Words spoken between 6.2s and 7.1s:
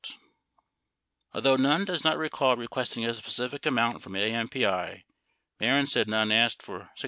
asked for $650,000.